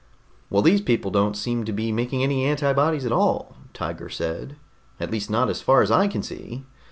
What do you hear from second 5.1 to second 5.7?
least not as